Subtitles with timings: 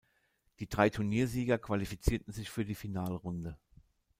[0.57, 3.55] Die drei Turniersieger qualifizierten sich für die Finalrunde.